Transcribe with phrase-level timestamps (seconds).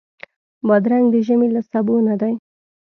[0.67, 2.33] بادرنګ د ژمي له سبو نه دی.